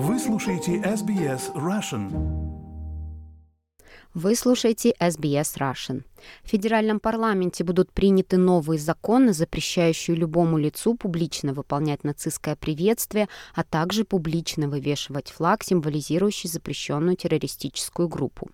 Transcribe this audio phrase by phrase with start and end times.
[0.00, 2.06] Вы слушаете SBS Russian.
[4.14, 6.04] Вы слушаете SBS Russian.
[6.44, 13.64] В федеральном парламенте будут приняты новые законы, запрещающие любому лицу публично выполнять нацистское приветствие, а
[13.64, 18.50] также публично вывешивать флаг, символизирующий запрещенную террористическую группу.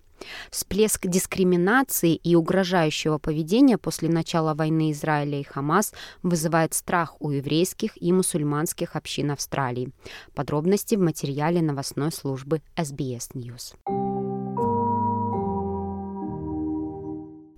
[0.51, 5.93] Всплеск дискриминации и угрожающего поведения после начала войны Израиля и Хамас
[6.23, 9.91] вызывает страх у еврейских и мусульманских общин Австралии.
[10.33, 13.75] Подробности в материале новостной службы SBS News.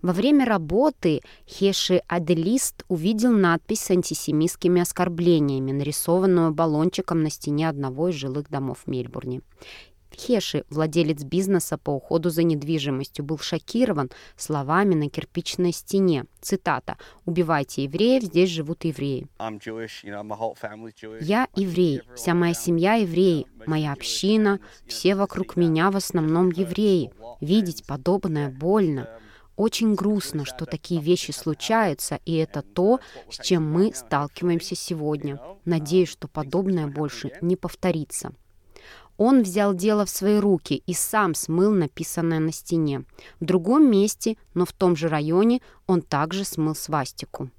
[0.07, 8.07] Во время работы Хеши Аделист увидел надпись с антисемитскими оскорблениями, нарисованную баллончиком на стене одного
[8.07, 9.41] из жилых домов в Мельбурне.
[10.15, 16.25] Хеши, владелец бизнеса по уходу за недвижимостью, был шокирован словами на кирпичной стене.
[16.41, 16.97] Цитата.
[17.25, 19.27] «Убивайте евреев, здесь живут евреи».
[21.21, 27.11] «Я еврей, вся моя семья евреи, моя община, все вокруг меня в основном евреи.
[27.41, 29.09] Видеть подобное больно».
[29.57, 35.41] Очень грустно, что такие вещи случаются, и это то, с чем мы сталкиваемся сегодня.
[35.65, 38.31] Надеюсь, что подобное больше не повторится.
[39.17, 43.03] Он взял дело в свои руки и сам смыл написанное на стене.
[43.39, 47.49] В другом месте, но в том же районе, он также смыл свастику.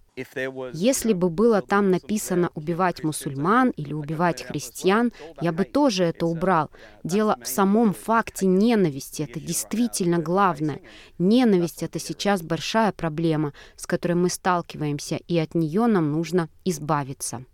[0.73, 6.71] Если бы было там написано «убивать мусульман» или «убивать христиан», я бы тоже это убрал.
[7.05, 9.23] Дело в самом факте ненависти.
[9.23, 10.81] Это действительно главное.
[11.19, 17.45] Ненависть— это сейчас большая проблема, с которой мы сталкиваемся, и от нее нам нужно избавиться.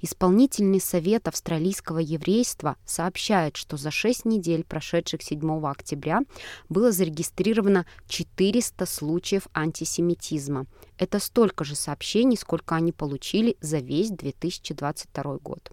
[0.00, 6.20] Исполнительный совет австралийского еврейства сообщает, что за 6 недель, прошедших 7 октября,
[6.68, 10.66] было зарегистрировано 400 случаев антисемитизма.
[10.98, 15.72] Это столько же сообщений, сколько они получили за весь 2022 год.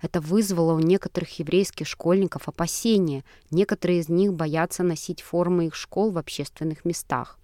[0.00, 3.24] Это вызвало у некоторых еврейских школьников опасения.
[3.50, 7.38] Некоторые из них боятся носить формы их школ в общественных местах.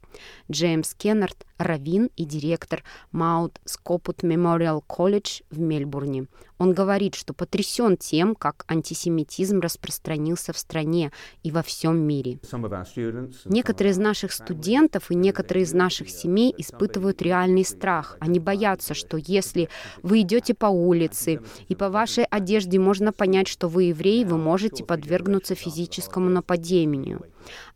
[0.50, 6.26] Джеймс Кеннард, раввин и директор Маут Скопут Мемориал Колледж в Мельбурне.
[6.58, 11.12] Он говорит, что потрясен тем, как антисемитизм распространился в стране
[11.42, 12.40] и во всем мире.
[13.44, 18.16] Некоторые из наших студентов и некоторые из наших семей испытывают реальный страх.
[18.20, 19.68] Они боятся, что если
[20.02, 24.84] вы идете по улице и по вашей одежде можно понять, что вы еврей, вы можете
[24.84, 27.24] подвергнуться физическому нападению.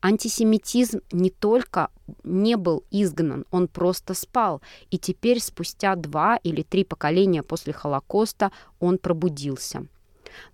[0.00, 1.91] Антисемитизм не только
[2.24, 4.62] не был изгнан, он просто спал.
[4.90, 8.50] И теперь, спустя два или три поколения после Холокоста,
[8.80, 9.86] он пробудился.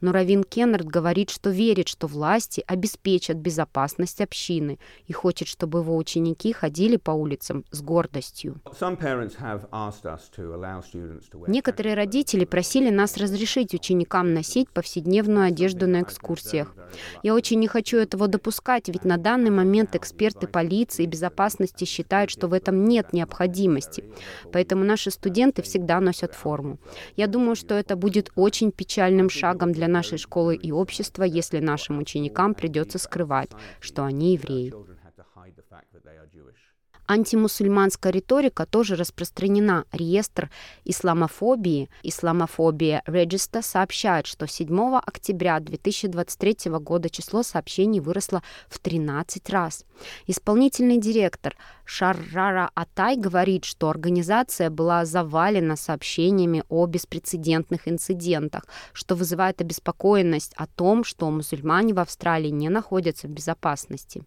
[0.00, 5.96] Но Равин Кеннард говорит, что верит, что власти обеспечат безопасность общины и хочет, чтобы его
[5.96, 8.60] ученики ходили по улицам с гордостью.
[11.46, 16.74] Некоторые родители просили нас разрешить ученикам носить повседневную одежду на экскурсиях.
[17.22, 22.30] Я очень не хочу этого допускать, ведь на данный момент эксперты полиции и безопасности считают,
[22.30, 24.04] что в этом нет необходимости.
[24.52, 26.78] Поэтому наши студенты всегда носят форму.
[27.16, 31.60] Я думаю, что это будет очень печальным шагом уроком для нашей школы и общества, если
[31.60, 34.72] нашим ученикам придется скрывать, что они евреи.
[37.08, 39.86] Антимусульманская риторика тоже распространена.
[39.92, 40.50] Реестр
[40.84, 49.86] исламофобии, исламофобия Register сообщает, что 7 октября 2023 года число сообщений выросло в 13 раз.
[50.26, 59.62] Исполнительный директор Шаррара Атай говорит, что организация была завалена сообщениями о беспрецедентных инцидентах, что вызывает
[59.62, 64.24] обеспокоенность о том, что мусульмане в Австралии не находятся в безопасности.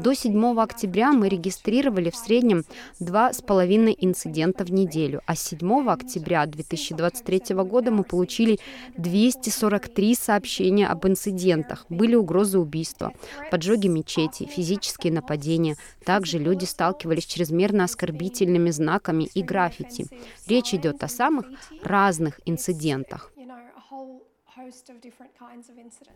[0.00, 2.64] До 7 октября мы регистрировали в среднем
[3.00, 8.58] 2,5 инцидента в неделю, а 7 октября 2023 года мы получили
[8.96, 11.84] 243 сообщения об инцидентах.
[11.88, 13.12] Были угрозы убийства,
[13.50, 15.76] поджоги мечети, физические нападения.
[16.04, 20.06] Также люди сталкивались с чрезмерно оскорбительными знаками и граффити.
[20.46, 21.46] Речь идет о самых
[21.82, 23.31] разных инцидентах.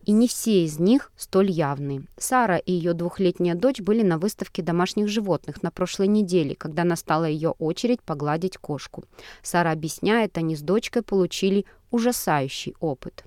[0.04, 2.06] И не все из них столь явны.
[2.16, 7.24] Сара и ее двухлетняя дочь были на выставке домашних животных на прошлой неделе, когда настала
[7.24, 9.04] ее очередь погладить кошку.
[9.42, 13.24] Сара объясняет, они с дочкой получили ужасающий опыт.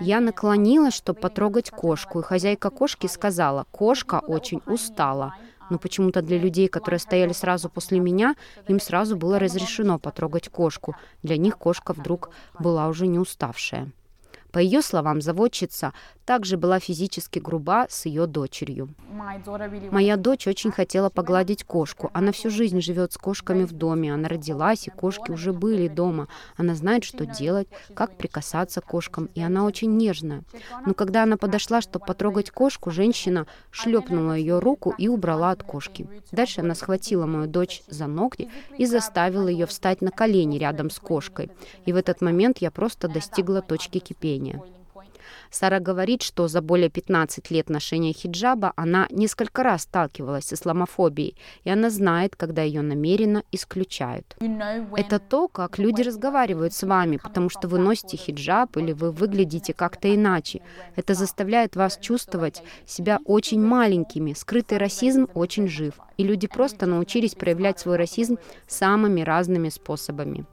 [0.00, 5.34] Я наклонилась, чтобы потрогать кошку, и хозяйка кошки сказала, кошка очень устала.
[5.72, 8.36] Но почему-то для людей, которые стояли сразу после меня,
[8.68, 10.94] им сразу было разрешено потрогать кошку.
[11.22, 12.28] Для них кошка вдруг
[12.58, 13.90] была уже не уставшая.
[14.50, 15.94] По ее словам, заводчица
[16.26, 18.94] также была физически груба с ее дочерью.
[19.90, 22.10] Моя дочь очень хотела погладить кошку.
[22.12, 24.12] Она всю жизнь живет с кошками в доме.
[24.12, 26.28] Она родилась, и кошки уже были дома.
[26.56, 30.42] Она знает, что делать, как прикасаться к кошкам, и она очень нежная.
[30.86, 36.08] Но когда она подошла, чтобы потрогать кошку, женщина шлепнула ее руку и убрала от кошки.
[36.32, 40.98] Дальше она схватила мою дочь за ногти и заставила ее встать на колени рядом с
[40.98, 41.50] кошкой.
[41.84, 44.62] И в этот момент я просто достигла точки кипения.
[45.50, 51.36] Сара говорит, что за более 15 лет ношения хиджаба она несколько раз сталкивалась с исламофобией,
[51.64, 54.36] и она знает, когда ее намеренно исключают.
[54.96, 59.72] Это то, как люди разговаривают с вами, потому что вы носите хиджаб или вы выглядите
[59.72, 60.60] как-то иначе.
[60.96, 64.32] Это заставляет вас чувствовать себя очень маленькими.
[64.32, 70.46] Скрытый расизм очень жив, и люди просто научились проявлять свой расизм самыми разными способами.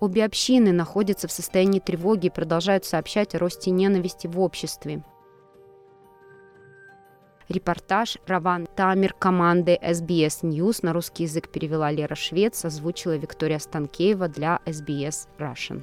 [0.00, 5.02] Обе общины находятся в состоянии тревоги и продолжают сообщать о росте ненависти в обществе.
[7.48, 14.28] Репортаж Раван Тамер команды SBS News на русский язык перевела Лера Швец, озвучила Виктория Станкеева
[14.28, 15.82] для SBS Russian.